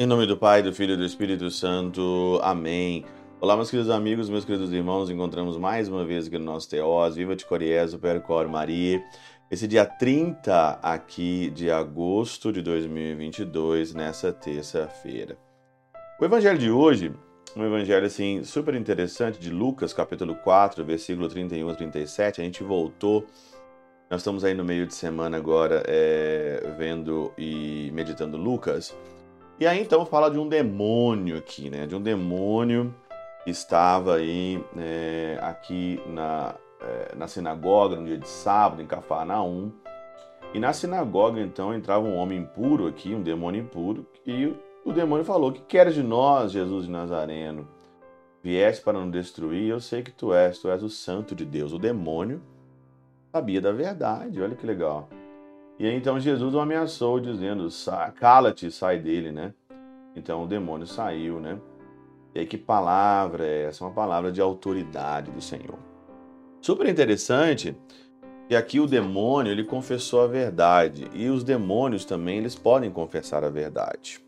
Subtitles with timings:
[0.00, 2.40] Em nome do Pai, do Filho e do Espírito Santo.
[2.42, 3.04] Amém.
[3.38, 5.10] Olá, meus queridos amigos, meus queridos irmãos.
[5.10, 7.16] Encontramos mais uma vez aqui no nosso Teós.
[7.16, 9.04] Viva de Coriés, Percor Maria.
[9.50, 15.36] Esse dia 30 aqui de agosto de 2022, nessa terça-feira.
[16.18, 17.12] O evangelho de hoje,
[17.56, 22.40] um evangelho assim super interessante de Lucas, capítulo 4, versículo 31 a 37.
[22.40, 23.26] A gente voltou
[24.10, 28.92] nós estamos aí no meio de semana agora é, vendo e meditando Lucas.
[29.56, 31.86] E aí então fala de um demônio aqui, né?
[31.86, 32.92] De um demônio
[33.44, 39.70] que estava aí é, aqui na, é, na sinagoga no dia de sábado, em Cafarnaum.
[40.52, 44.52] E na sinagoga então entrava um homem impuro aqui, um demônio impuro, e
[44.84, 47.68] o demônio falou: Que queres de nós, Jesus de Nazareno?
[48.42, 51.72] Vieste para nos destruir, eu sei que tu és, tu és o santo de Deus.
[51.72, 52.40] O demônio
[53.30, 55.08] sabia da verdade, olha que legal.
[55.78, 57.68] E aí, então Jesus o ameaçou, dizendo:
[58.16, 59.52] Cala-te, sai dele, né?
[60.16, 61.58] Então o demônio saiu, né?
[62.34, 63.84] E aí, que palavra é essa?
[63.84, 65.78] Uma palavra de autoridade do Senhor.
[66.60, 67.76] Super interessante
[68.48, 73.44] que aqui o demônio ele confessou a verdade e os demônios também eles podem confessar
[73.44, 74.20] a verdade.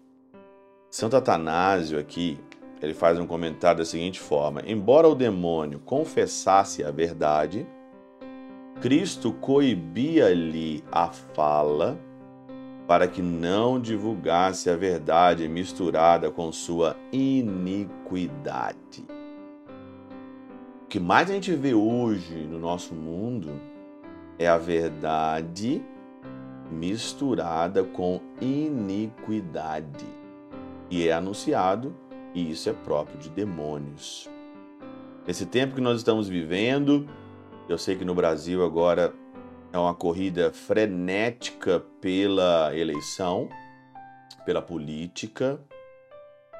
[0.93, 2.39] Santo Atanásio aqui
[2.83, 7.67] ele faz um comentário da seguinte forma: embora o demônio confessasse a verdade,
[8.79, 11.99] Cristo coibia-lhe a fala
[12.87, 19.07] para que não divulgasse a verdade misturada com sua iniquidade.
[20.83, 23.59] O que mais a gente vê hoje no nosso mundo
[24.39, 25.83] é a verdade
[26.71, 30.22] misturada com iniquidade.
[30.93, 31.97] E é anunciado,
[32.35, 34.29] e isso é próprio de demônios.
[35.27, 37.09] Nesse tempo que nós estamos vivendo,
[37.67, 39.15] eu sei que no Brasil agora
[39.73, 43.49] é uma corrida frenética pela eleição,
[44.45, 45.59] pela política.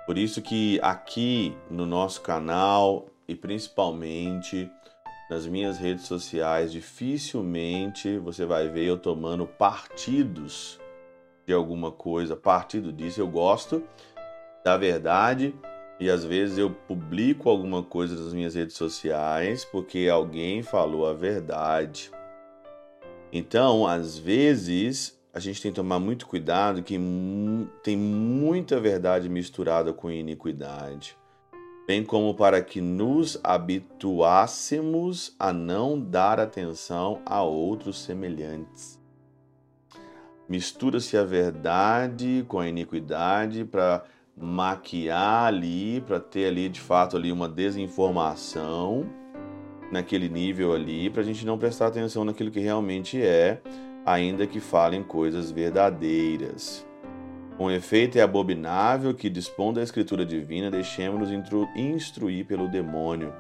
[0.07, 4.67] Por isso que aqui no nosso canal e principalmente
[5.29, 10.81] nas minhas redes sociais, dificilmente você vai ver eu tomando partidos
[11.47, 13.21] de alguma coisa, partido disso.
[13.21, 13.85] Eu gosto
[14.65, 15.55] da verdade
[15.99, 21.15] e às vezes eu publico alguma coisa nas minhas redes sociais porque alguém falou a
[21.15, 22.11] verdade.
[23.33, 26.99] Então, às vezes, a gente tem que tomar muito cuidado que
[27.83, 31.17] tem muita verdade misturada com iniquidade,
[31.87, 39.01] bem como para que nos habituássemos a não dar atenção a outros semelhantes.
[40.49, 44.05] Mistura-se a verdade com a iniquidade para
[44.37, 49.07] maquiar ali, para ter ali de fato ali uma desinformação
[49.91, 53.61] naquele nível ali, para a gente não prestar atenção naquilo que realmente é,
[54.07, 56.87] ainda que falem coisas verdadeiras.
[57.57, 61.31] Com efeito, é abominável que, dispondo da Escritura Divina, deixemos-nos
[61.77, 63.33] instruir pelo demônio.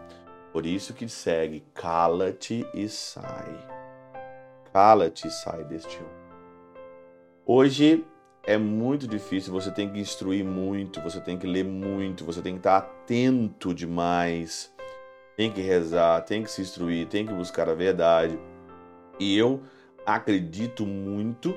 [0.52, 3.66] Por isso que segue, cala-te e sai.
[4.70, 6.22] Cala-te e sai deste homem.
[7.46, 8.04] Hoje
[8.44, 12.54] é muito difícil, você tem que instruir muito, você tem que ler muito, você tem
[12.54, 14.72] que estar atento demais,
[15.36, 18.38] tem que rezar, tem que se instruir, tem que buscar a verdade.
[19.18, 19.62] E eu
[20.04, 21.54] acredito muito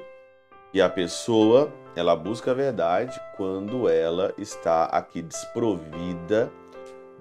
[0.72, 6.52] que a pessoa ela busca a verdade quando ela está aqui desprovida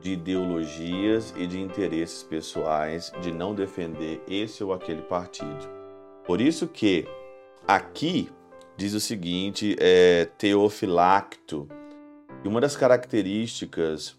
[0.00, 5.68] de ideologias e de interesses pessoais, de não defender esse ou aquele partido.
[6.26, 7.06] Por isso que
[7.66, 8.28] aqui
[8.76, 11.68] diz o seguinte, é, Teofilacto,
[12.44, 14.18] e uma das características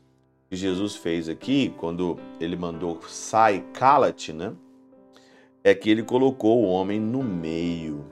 [0.50, 4.54] que Jesus fez aqui, quando ele mandou sai, cala-te, né?
[5.64, 8.06] É que ele colocou o homem no meio.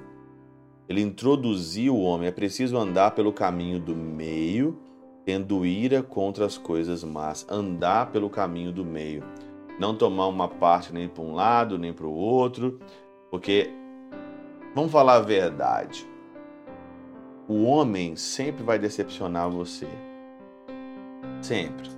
[0.90, 2.28] Ele introduziu o homem.
[2.28, 4.78] É preciso andar pelo caminho do meio,
[5.24, 7.46] tendo ira contra as coisas más.
[7.50, 9.24] Andar pelo caminho do meio.
[9.80, 12.80] Não tomar uma parte nem para um lado, nem para o outro.
[13.32, 13.70] Porque,
[14.76, 16.13] vamos falar a verdade
[17.48, 19.88] o homem sempre vai decepcionar você.
[21.42, 21.90] Sempre.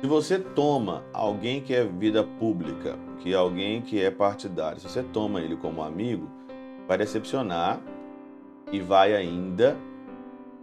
[0.00, 4.88] Se você toma alguém que é vida pública, que é alguém que é partidário, se
[4.88, 6.28] você toma ele como amigo,
[6.86, 7.80] vai decepcionar
[8.70, 9.76] e vai ainda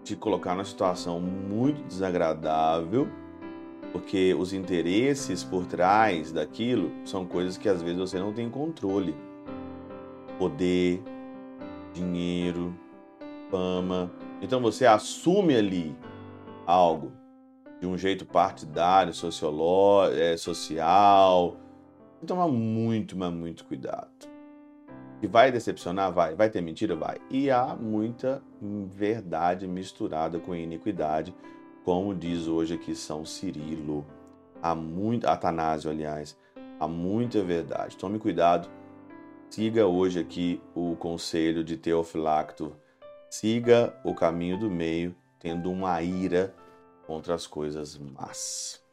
[0.03, 3.07] te colocar numa situação muito desagradável,
[3.91, 9.15] porque os interesses por trás daquilo são coisas que às vezes você não tem controle.
[10.37, 11.01] Poder,
[11.93, 12.73] dinheiro,
[13.51, 14.09] fama.
[14.41, 15.95] Então você assume ali
[16.65, 17.11] algo
[17.79, 19.11] de um jeito partidário,
[20.15, 21.57] é, social,
[22.23, 24.09] Então, tomar muito, mas muito cuidado.
[25.21, 26.11] E vai decepcionar?
[26.11, 26.35] Vai.
[26.35, 26.95] Vai ter mentira?
[26.95, 27.17] Vai.
[27.29, 31.33] E há muita verdade misturada com iniquidade,
[31.83, 34.05] como diz hoje aqui São Cirilo.
[34.61, 36.37] Há muito, Atanásio, aliás,
[36.79, 37.97] há muita verdade.
[37.97, 38.69] Tome cuidado.
[39.49, 42.75] Siga hoje aqui o conselho de Teofilacto.
[43.31, 46.53] Siga o caminho do meio, tendo uma ira
[47.07, 48.83] contra as coisas más.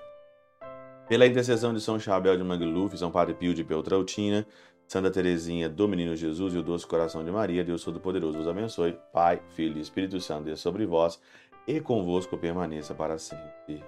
[1.09, 4.47] Pela intercessão de São Chabel de Mangluf, São Padre Pio de Peltrautina,
[4.87, 8.97] Santa Teresinha do Menino Jesus e o Doce Coração de Maria, Deus Todo-Poderoso vos abençoe.
[9.13, 11.21] Pai, Filho e Espírito Santo, Deus sobre vós
[11.67, 13.83] e convosco permaneça para sempre.